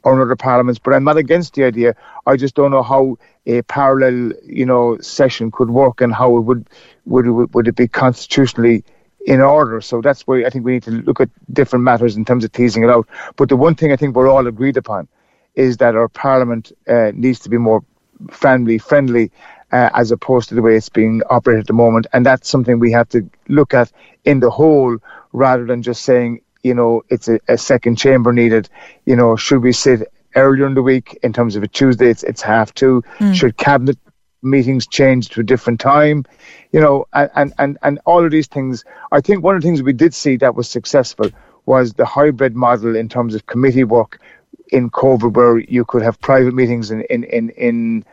or 0.04 0.14
in 0.14 0.20
other 0.20 0.36
parliaments. 0.36 0.78
But 0.78 0.94
I'm 0.94 1.04
not 1.04 1.16
against 1.16 1.54
the 1.54 1.64
idea. 1.64 1.94
I 2.26 2.36
just 2.36 2.54
don't 2.54 2.70
know 2.70 2.82
how 2.82 3.18
a 3.46 3.62
parallel, 3.62 4.32
you 4.44 4.66
know, 4.66 4.98
session 4.98 5.50
could 5.50 5.70
work 5.70 6.00
and 6.00 6.12
how 6.14 6.36
it 6.36 6.40
would 6.40 6.68
would 7.06 7.54
would 7.54 7.68
it 7.68 7.76
be 7.76 7.88
constitutionally 7.88 8.84
in 9.26 9.40
order. 9.40 9.80
So 9.80 10.00
that's 10.00 10.22
why 10.26 10.44
I 10.44 10.50
think 10.50 10.64
we 10.64 10.72
need 10.72 10.82
to 10.84 10.90
look 10.90 11.20
at 11.20 11.30
different 11.52 11.84
matters 11.84 12.16
in 12.16 12.24
terms 12.24 12.44
of 12.44 12.52
teasing 12.52 12.82
it 12.84 12.90
out. 12.90 13.08
But 13.36 13.48
the 13.48 13.56
one 13.56 13.74
thing 13.74 13.92
I 13.92 13.96
think 13.96 14.14
we're 14.14 14.28
all 14.28 14.46
agreed 14.46 14.76
upon 14.76 15.08
is 15.54 15.76
that 15.78 15.94
our 15.94 16.08
parliament 16.08 16.72
uh, 16.88 17.12
needs 17.14 17.40
to 17.40 17.48
be 17.48 17.58
more 17.58 17.84
family 18.30 18.78
friendly. 18.78 19.30
Uh, 19.72 19.88
as 19.94 20.10
opposed 20.10 20.50
to 20.50 20.54
the 20.54 20.60
way 20.60 20.76
it's 20.76 20.90
being 20.90 21.22
operated 21.30 21.60
at 21.60 21.66
the 21.66 21.72
moment, 21.72 22.06
and 22.12 22.26
that's 22.26 22.46
something 22.46 22.78
we 22.78 22.92
have 22.92 23.08
to 23.08 23.26
look 23.48 23.72
at 23.72 23.90
in 24.22 24.38
the 24.38 24.50
whole, 24.50 24.98
rather 25.32 25.64
than 25.64 25.80
just 25.80 26.04
saying 26.04 26.42
you 26.62 26.74
know, 26.74 27.02
it's 27.08 27.28
a, 27.28 27.40
a 27.48 27.58
second 27.58 27.96
chamber 27.96 28.32
needed. 28.32 28.68
You 29.04 29.16
know, 29.16 29.36
should 29.36 29.62
we 29.62 29.72
sit 29.72 30.12
earlier 30.34 30.66
in 30.66 30.74
the 30.74 30.82
week 30.82 31.18
in 31.22 31.32
terms 31.32 31.56
of 31.56 31.62
a 31.62 31.68
Tuesday? 31.68 32.08
It's, 32.08 32.22
it's 32.22 32.42
half 32.42 32.72
two. 32.74 33.02
Mm. 33.18 33.34
Should 33.34 33.56
cabinet 33.56 33.98
meetings 34.42 34.86
change 34.86 35.28
to 35.30 35.40
a 35.40 35.44
different 35.44 35.80
time? 35.80 36.24
You 36.72 36.80
know, 36.80 37.06
and, 37.12 37.52
and, 37.58 37.78
and 37.82 38.00
all 38.06 38.24
of 38.24 38.30
these 38.30 38.46
things. 38.46 38.84
I 39.10 39.20
think 39.20 39.42
one 39.42 39.56
of 39.56 39.62
the 39.62 39.68
things 39.68 39.82
we 39.82 39.92
did 39.92 40.14
see 40.14 40.36
that 40.36 40.54
was 40.54 40.68
successful 40.68 41.30
was 41.66 41.92
the 41.94 42.04
hybrid 42.04 42.56
model 42.56 42.96
in 42.96 43.08
terms 43.08 43.34
of 43.34 43.46
committee 43.46 43.84
work 43.84 44.20
in 44.68 44.90
COVID, 44.90 45.34
where 45.34 45.58
you 45.58 45.84
could 45.84 46.02
have 46.02 46.20
private 46.20 46.54
meetings 46.54 46.90
in 46.90 47.02
in 47.02 47.24
in 47.24 47.50
in, 47.50 48.04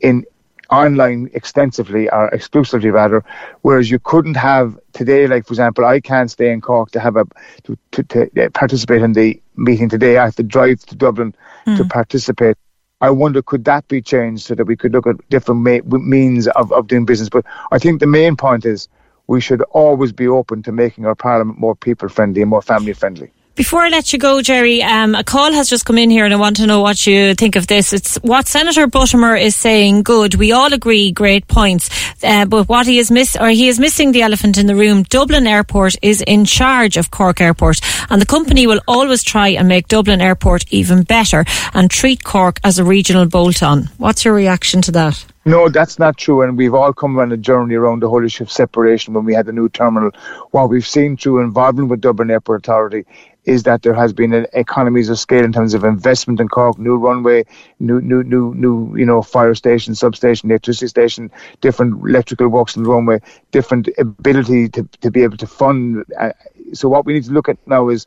in 0.00 0.24
online 0.70 1.30
extensively 1.32 2.08
or 2.10 2.28
exclusively 2.28 2.90
rather, 2.90 3.24
whereas 3.62 3.90
you 3.90 3.98
couldn't 3.98 4.36
have 4.36 4.78
today, 4.92 5.26
like 5.26 5.46
for 5.46 5.52
example, 5.52 5.84
I 5.84 6.00
can't 6.00 6.30
stay 6.30 6.50
in 6.50 6.60
Cork 6.60 6.90
to 6.92 7.00
have 7.00 7.16
a 7.16 7.26
to, 7.64 7.76
to, 7.92 8.02
to 8.02 8.50
participate 8.50 9.02
in 9.02 9.12
the 9.12 9.40
meeting 9.56 9.88
today. 9.88 10.18
I 10.18 10.24
have 10.24 10.36
to 10.36 10.42
drive 10.42 10.80
to 10.86 10.96
Dublin 10.96 11.34
mm. 11.66 11.76
to 11.76 11.82
hmm. 11.82 11.88
participate. 11.88 12.56
I 13.00 13.10
wonder 13.10 13.42
could 13.42 13.64
that 13.66 13.86
be 13.88 14.00
changed 14.00 14.44
so 14.46 14.54
that 14.54 14.64
we 14.64 14.76
could 14.76 14.92
look 14.92 15.06
at 15.06 15.16
different 15.28 15.60
ma- 15.60 15.98
means 15.98 16.48
of, 16.48 16.72
of 16.72 16.86
doing 16.86 17.04
business. 17.04 17.28
But 17.28 17.44
I 17.70 17.78
think 17.78 18.00
the 18.00 18.06
main 18.06 18.36
point 18.36 18.64
is 18.64 18.88
we 19.26 19.40
should 19.40 19.62
always 19.70 20.12
be 20.12 20.28
open 20.28 20.62
to 20.62 20.72
making 20.72 21.04
our 21.04 21.14
parliament 21.14 21.58
more 21.58 21.74
people 21.74 22.08
friendly 22.08 22.40
and 22.42 22.50
more 22.50 22.62
family 22.62 22.92
friendly. 22.92 23.30
Before 23.56 23.80
I 23.80 23.88
let 23.88 24.12
you 24.12 24.18
go, 24.18 24.42
Jerry, 24.42 24.82
um, 24.82 25.14
a 25.14 25.24
call 25.24 25.50
has 25.50 25.70
just 25.70 25.86
come 25.86 25.96
in 25.96 26.10
here 26.10 26.26
and 26.26 26.34
I 26.34 26.36
want 26.36 26.56
to 26.56 26.66
know 26.66 26.82
what 26.82 27.06
you 27.06 27.34
think 27.34 27.56
of 27.56 27.66
this. 27.66 27.94
It's 27.94 28.16
what 28.16 28.46
Senator 28.46 28.86
Buttimer 28.86 29.40
is 29.40 29.56
saying. 29.56 30.02
Good. 30.02 30.34
We 30.34 30.52
all 30.52 30.74
agree. 30.74 31.10
Great 31.10 31.48
points. 31.48 31.88
Uh, 32.22 32.44
but 32.44 32.68
what 32.68 32.86
he 32.86 32.98
is 32.98 33.10
miss, 33.10 33.34
or 33.34 33.48
he 33.48 33.68
is 33.68 33.80
missing 33.80 34.12
the 34.12 34.20
elephant 34.20 34.58
in 34.58 34.66
the 34.66 34.76
room. 34.76 35.04
Dublin 35.04 35.46
Airport 35.46 35.96
is 36.02 36.20
in 36.26 36.44
charge 36.44 36.98
of 36.98 37.10
Cork 37.10 37.40
Airport 37.40 37.80
and 38.10 38.20
the 38.20 38.26
company 38.26 38.66
will 38.66 38.80
always 38.86 39.22
try 39.22 39.48
and 39.48 39.68
make 39.68 39.88
Dublin 39.88 40.20
Airport 40.20 40.70
even 40.70 41.02
better 41.02 41.46
and 41.72 41.90
treat 41.90 42.24
Cork 42.24 42.60
as 42.62 42.78
a 42.78 42.84
regional 42.84 43.24
bolt 43.24 43.62
on. 43.62 43.84
What's 43.96 44.26
your 44.26 44.34
reaction 44.34 44.82
to 44.82 44.92
that? 44.92 45.24
No, 45.46 45.70
that's 45.70 45.98
not 45.98 46.18
true. 46.18 46.42
And 46.42 46.58
we've 46.58 46.74
all 46.74 46.92
come 46.92 47.18
on 47.18 47.32
a 47.32 47.36
journey 47.38 47.76
around 47.76 48.02
the 48.02 48.08
whole 48.10 48.22
issue 48.22 48.44
of 48.44 48.50
separation 48.50 49.14
when 49.14 49.24
we 49.24 49.32
had 49.32 49.46
the 49.46 49.52
new 49.52 49.70
terminal. 49.70 50.10
What 50.50 50.68
we've 50.68 50.86
seen 50.86 51.16
through 51.16 51.40
involvement 51.40 51.88
with 51.88 52.02
Dublin 52.02 52.30
Airport 52.30 52.66
Authority 52.66 53.06
is 53.46 53.62
that 53.62 53.82
there 53.82 53.94
has 53.94 54.12
been 54.12 54.34
an 54.34 54.46
economies 54.52 55.08
of 55.08 55.18
scale 55.18 55.44
in 55.44 55.52
terms 55.52 55.72
of 55.72 55.84
investment 55.84 56.40
in 56.40 56.48
Cork, 56.48 56.78
new 56.78 56.96
runway, 56.96 57.44
new, 57.80 58.00
new, 58.00 58.22
new, 58.22 58.52
new, 58.54 58.94
you 58.96 59.06
know, 59.06 59.22
fire 59.22 59.54
station, 59.54 59.94
substation, 59.94 60.50
electricity 60.50 60.88
station, 60.88 61.30
different 61.60 62.04
electrical 62.04 62.48
works 62.48 62.76
in 62.76 62.82
the 62.82 62.90
runway, 62.90 63.20
different 63.52 63.88
ability 63.98 64.68
to, 64.68 64.82
to 65.00 65.10
be 65.10 65.22
able 65.22 65.36
to 65.36 65.46
fund. 65.46 66.04
Uh, 66.18 66.30
so 66.72 66.88
what 66.88 67.06
we 67.06 67.12
need 67.14 67.24
to 67.24 67.32
look 67.32 67.48
at 67.48 67.56
now 67.66 67.88
is 67.88 68.06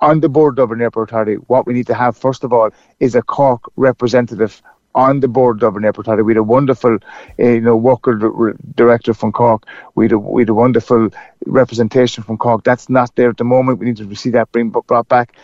on 0.00 0.20
the 0.20 0.28
board 0.28 0.58
of 0.58 0.72
an 0.72 0.80
airport 0.80 1.10
authority, 1.10 1.34
what 1.46 1.66
we 1.66 1.74
need 1.74 1.86
to 1.86 1.94
have 1.94 2.16
first 2.16 2.42
of 2.42 2.52
all 2.52 2.70
is 2.98 3.14
a 3.14 3.22
Cork 3.22 3.62
representative 3.76 4.62
on 4.94 5.20
the 5.20 5.28
board 5.28 5.56
of 5.56 5.60
Dublin 5.60 5.84
Airport 5.84 6.06
Authority. 6.06 6.22
We 6.22 6.32
had 6.32 6.38
a 6.38 6.42
wonderful, 6.42 6.98
uh, 7.38 7.42
you 7.44 7.60
know, 7.60 7.76
worker 7.76 8.54
director 8.74 9.14
from 9.14 9.32
Cork. 9.32 9.64
We 9.94 10.06
had, 10.06 10.12
a, 10.12 10.18
we 10.18 10.42
had 10.42 10.48
a 10.48 10.54
wonderful 10.54 11.10
representation 11.46 12.24
from 12.24 12.38
Cork. 12.38 12.64
That's 12.64 12.88
not 12.88 13.14
there 13.16 13.30
at 13.30 13.36
the 13.36 13.44
moment. 13.44 13.78
We 13.78 13.86
need 13.86 13.96
to 13.98 14.14
see 14.14 14.30
that 14.30 14.50
being 14.52 14.70
brought 14.70 15.08
back. 15.08 15.36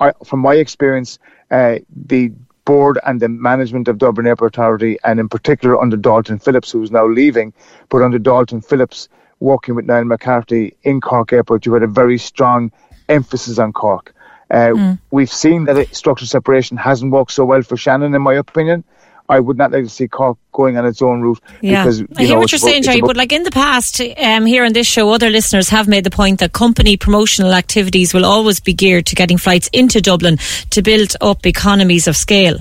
I, 0.00 0.12
from 0.24 0.40
my 0.40 0.54
experience, 0.54 1.18
uh, 1.50 1.78
the 2.06 2.32
board 2.64 2.98
and 3.06 3.20
the 3.20 3.28
management 3.28 3.88
of 3.88 3.98
Dublin 3.98 4.26
Airport 4.26 4.54
Authority, 4.54 4.98
and 5.04 5.18
in 5.18 5.28
particular 5.28 5.80
under 5.80 5.96
Dalton 5.96 6.38
Phillips, 6.38 6.70
who's 6.70 6.90
now 6.90 7.06
leaving, 7.06 7.52
but 7.88 8.02
under 8.02 8.18
Dalton 8.18 8.60
Phillips, 8.60 9.08
working 9.40 9.74
with 9.74 9.86
Niall 9.86 10.04
McCarthy 10.04 10.76
in 10.82 11.00
Cork 11.00 11.32
Airport, 11.32 11.64
you 11.64 11.72
had 11.72 11.82
a 11.82 11.86
very 11.86 12.18
strong 12.18 12.70
emphasis 13.08 13.58
on 13.58 13.72
Cork. 13.72 14.14
Uh, 14.50 14.70
mm. 14.70 14.98
We've 15.10 15.30
seen 15.30 15.64
that 15.64 15.94
structural 15.94 16.26
separation 16.26 16.76
hasn't 16.76 17.12
worked 17.12 17.32
so 17.32 17.44
well 17.44 17.62
for 17.62 17.76
Shannon, 17.76 18.14
in 18.14 18.22
my 18.22 18.34
opinion. 18.34 18.84
I 19.30 19.40
would 19.40 19.58
not 19.58 19.72
like 19.72 19.84
to 19.84 19.90
see 19.90 20.08
Cork 20.08 20.38
going 20.52 20.78
on 20.78 20.86
its 20.86 21.02
own 21.02 21.20
route. 21.20 21.40
Yeah. 21.60 21.84
Because, 21.84 22.02
I 22.16 22.22
hear 22.22 22.34
know, 22.34 22.40
what 22.40 22.50
you're 22.50 22.58
saying, 22.58 22.82
Jerry, 22.82 23.02
but 23.02 23.16
like 23.16 23.30
in 23.30 23.42
the 23.42 23.50
past, 23.50 24.00
um, 24.00 24.46
here 24.46 24.64
on 24.64 24.72
this 24.72 24.86
show, 24.86 25.10
other 25.10 25.28
listeners 25.28 25.68
have 25.68 25.86
made 25.86 26.04
the 26.04 26.10
point 26.10 26.40
that 26.40 26.54
company 26.54 26.96
promotional 26.96 27.52
activities 27.52 28.14
will 28.14 28.24
always 28.24 28.58
be 28.58 28.72
geared 28.72 29.04
to 29.06 29.14
getting 29.14 29.36
flights 29.36 29.68
into 29.74 30.00
Dublin 30.00 30.38
to 30.70 30.80
build 30.80 31.14
up 31.20 31.44
economies 31.44 32.08
of 32.08 32.16
scale. 32.16 32.58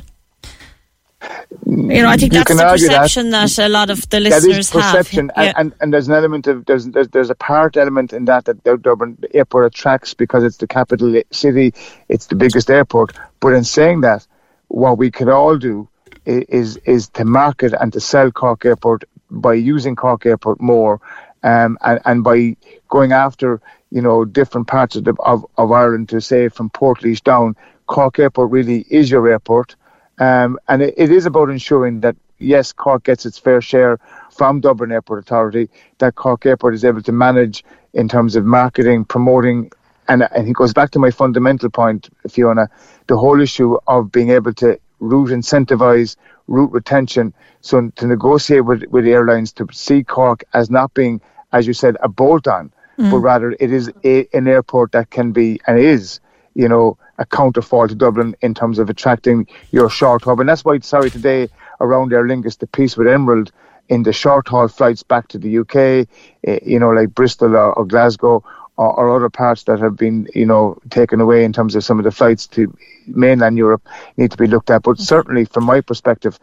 You 1.65 2.03
know, 2.03 2.09
I 2.09 2.17
think 2.17 2.33
you 2.33 2.39
that's 2.39 2.55
the 2.55 2.63
perception 2.63 3.31
that, 3.31 3.49
that, 3.49 3.67
a 3.67 3.69
lot 3.69 3.89
of 3.89 4.07
the 4.09 4.19
listeners 4.19 4.43
that 4.43 4.59
is 4.59 4.69
perception, 4.69 5.31
have. 5.35 5.47
And, 5.47 5.57
and, 5.57 5.73
and, 5.81 5.93
there's 5.93 6.07
an 6.07 6.13
element 6.13 6.47
of 6.47 6.65
there's, 6.65 6.85
there's 6.87 7.07
there's 7.09 7.29
a 7.29 7.35
part 7.35 7.75
element 7.75 8.13
in 8.13 8.25
that 8.25 8.45
that 8.45 8.63
Dublin 8.81 9.17
Airport 9.33 9.65
attracts 9.65 10.13
because 10.13 10.43
it's 10.43 10.57
the 10.57 10.67
capital 10.67 11.21
city, 11.31 11.73
it's 12.07 12.27
the 12.27 12.35
biggest 12.35 12.69
airport. 12.69 13.17
But 13.39 13.53
in 13.53 13.63
saying 13.63 14.01
that, 14.01 14.27
what 14.67 14.97
we 14.97 15.09
could 15.09 15.27
all 15.27 15.57
do 15.57 15.89
is 16.25 16.77
is 16.77 17.09
to 17.09 17.25
market 17.25 17.73
and 17.79 17.91
to 17.93 17.99
sell 17.99 18.31
Cork 18.31 18.63
Airport 18.63 19.03
by 19.31 19.55
using 19.55 19.95
Cork 19.95 20.25
Airport 20.25 20.61
more, 20.61 21.01
um, 21.43 21.77
and 21.81 21.99
and 22.05 22.23
by 22.23 22.55
going 22.89 23.11
after 23.11 23.59
you 23.91 24.01
know 24.01 24.23
different 24.23 24.67
parts 24.67 24.95
of 24.95 25.03
the, 25.05 25.15
of, 25.19 25.45
of 25.57 25.71
Ireland 25.71 26.09
to 26.09 26.21
say 26.21 26.49
from 26.49 26.69
Portlaoise 26.69 27.23
down, 27.23 27.55
Cork 27.87 28.19
Airport 28.19 28.51
really 28.51 28.85
is 28.89 29.09
your 29.09 29.27
airport. 29.27 29.75
Um, 30.19 30.59
and 30.67 30.81
it, 30.81 30.93
it 30.97 31.11
is 31.11 31.25
about 31.25 31.49
ensuring 31.49 32.01
that, 32.01 32.15
yes, 32.39 32.71
Cork 32.71 33.03
gets 33.03 33.25
its 33.25 33.37
fair 33.37 33.61
share 33.61 33.99
from 34.31 34.59
Dublin 34.59 34.91
Airport 34.91 35.19
Authority, 35.19 35.69
that 35.99 36.15
Cork 36.15 36.45
Airport 36.45 36.73
is 36.73 36.85
able 36.85 37.01
to 37.03 37.11
manage 37.11 37.63
in 37.93 38.07
terms 38.07 38.35
of 38.35 38.45
marketing, 38.45 39.05
promoting, 39.05 39.71
and, 40.07 40.27
and 40.31 40.47
it 40.47 40.53
goes 40.53 40.73
back 40.73 40.91
to 40.91 40.99
my 40.99 41.11
fundamental 41.11 41.69
point, 41.69 42.09
Fiona, 42.29 42.69
the 43.07 43.17
whole 43.17 43.41
issue 43.41 43.77
of 43.87 44.11
being 44.11 44.29
able 44.29 44.53
to 44.53 44.79
route 44.99 45.29
incentivize 45.29 46.15
route 46.47 46.71
retention. 46.71 47.33
So 47.61 47.89
to 47.95 48.07
negotiate 48.07 48.65
with, 48.65 48.83
with 48.85 49.05
airlines 49.05 49.51
to 49.53 49.67
see 49.71 50.03
Cork 50.03 50.43
as 50.53 50.69
not 50.69 50.93
being, 50.93 51.21
as 51.51 51.67
you 51.67 51.73
said, 51.73 51.97
a 52.01 52.07
bolt 52.07 52.47
on, 52.47 52.71
mm. 52.97 53.11
but 53.11 53.17
rather 53.17 53.51
it 53.59 53.71
is 53.71 53.91
a, 54.03 54.27
an 54.33 54.47
airport 54.47 54.93
that 54.93 55.09
can 55.09 55.31
be 55.31 55.59
and 55.67 55.79
is, 55.79 56.19
you 56.53 56.67
know, 56.67 56.97
a 57.17 57.25
counterfall 57.25 57.87
to 57.87 57.95
Dublin 57.95 58.35
in 58.41 58.53
terms 58.53 58.79
of 58.79 58.89
attracting 58.89 59.47
your 59.71 59.89
short 59.89 60.23
hub. 60.23 60.39
And 60.39 60.49
that's 60.49 60.63
why, 60.63 60.79
sorry, 60.79 61.09
today 61.09 61.49
around 61.79 62.13
Aer 62.13 62.25
Lingus, 62.25 62.57
the 62.57 62.67
piece 62.67 62.97
with 62.97 63.07
Emerald 63.07 63.51
in 63.89 64.03
the 64.03 64.13
short 64.13 64.47
haul 64.47 64.67
flights 64.67 65.03
back 65.03 65.27
to 65.29 65.37
the 65.37 65.59
UK, 65.59 66.07
eh, 66.43 66.59
you 66.63 66.79
know, 66.79 66.89
like 66.91 67.15
Bristol 67.15 67.55
or, 67.55 67.73
or 67.73 67.85
Glasgow 67.85 68.43
or, 68.77 68.99
or, 68.99 69.15
other 69.15 69.29
parts 69.29 69.63
that 69.63 69.79
have 69.79 69.95
been, 69.95 70.27
you 70.35 70.45
know, 70.45 70.77
taken 70.89 71.21
away 71.21 71.43
in 71.43 71.53
terms 71.53 71.75
of 71.75 71.83
some 71.83 71.97
of 71.97 72.03
the 72.03 72.11
flights 72.11 72.45
to 72.47 72.75
mainland 73.07 73.57
Europe 73.57 73.87
need 74.17 74.31
to 74.31 74.37
be 74.37 74.47
looked 74.47 74.69
at. 74.69 74.83
But 74.83 74.99
certainly, 74.99 75.45
from 75.45 75.63
my 75.63 75.81
perspective, 75.81 76.37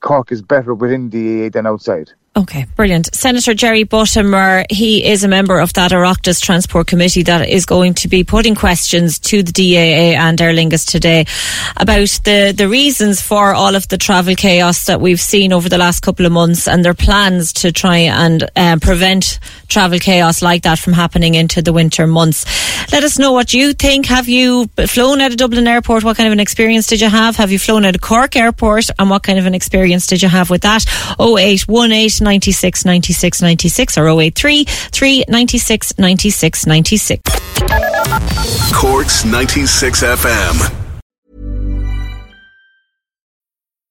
Cork 0.00 0.32
is 0.32 0.42
better 0.42 0.74
within 0.74 1.10
the 1.10 1.48
DAA 1.48 1.52
than 1.52 1.66
outside. 1.66 2.12
Okay, 2.36 2.66
brilliant. 2.76 3.14
Senator 3.14 3.54
Jerry 3.54 3.86
Buttimer, 3.86 4.70
he 4.70 5.02
is 5.02 5.24
a 5.24 5.28
member 5.28 5.58
of 5.58 5.72
that 5.72 5.90
Oireachtas 5.90 6.38
Transport 6.38 6.86
Committee 6.86 7.22
that 7.22 7.48
is 7.48 7.64
going 7.64 7.94
to 7.94 8.08
be 8.08 8.24
putting 8.24 8.54
questions 8.54 9.18
to 9.20 9.42
the 9.42 9.52
DAA 9.52 10.18
and 10.18 10.38
Aer 10.38 10.52
Lingus 10.52 10.86
today 10.86 11.24
about 11.78 12.10
the, 12.24 12.52
the 12.54 12.68
reasons 12.68 13.22
for 13.22 13.54
all 13.54 13.74
of 13.74 13.88
the 13.88 13.96
travel 13.96 14.34
chaos 14.34 14.84
that 14.84 15.00
we've 15.00 15.20
seen 15.20 15.50
over 15.50 15.70
the 15.70 15.78
last 15.78 16.00
couple 16.00 16.26
of 16.26 16.32
months 16.32 16.68
and 16.68 16.84
their 16.84 16.92
plans 16.92 17.54
to 17.54 17.72
try 17.72 17.96
and 17.96 18.50
um, 18.54 18.80
prevent 18.80 19.38
travel 19.68 19.98
chaos 19.98 20.42
like 20.42 20.64
that 20.64 20.78
from 20.78 20.92
happening 20.92 21.36
into 21.36 21.62
the 21.62 21.72
winter 21.72 22.06
months. 22.06 22.44
Let 22.92 23.02
us 23.02 23.18
know 23.18 23.32
what 23.32 23.54
you 23.54 23.72
think. 23.72 24.04
Have 24.06 24.28
you 24.28 24.66
flown 24.86 25.22
out 25.22 25.30
of 25.30 25.38
Dublin 25.38 25.66
Airport? 25.66 26.04
What 26.04 26.18
kind 26.18 26.26
of 26.26 26.34
an 26.34 26.40
experience 26.40 26.86
did 26.86 27.00
you 27.00 27.08
have? 27.08 27.36
Have 27.36 27.50
you 27.50 27.58
flown 27.58 27.86
out 27.86 27.94
of 27.94 28.02
Cork 28.02 28.36
Airport? 28.36 28.90
And 28.98 29.08
what 29.08 29.22
kind 29.22 29.38
of 29.38 29.46
an 29.46 29.54
experience 29.54 30.06
did 30.06 30.22
you 30.22 30.28
have 30.28 30.50
with 30.50 30.60
that? 30.62 30.84
0818 31.18 32.25
96 32.26 32.84
96 32.84 33.40
96 33.40 33.98
or 33.98 34.08
083 34.08 34.64
3 34.64 35.24
96 35.28 35.98
96 35.98 36.66
96. 36.66 37.22
Corks 38.74 39.24
96 39.24 40.02
FM. 40.02 40.85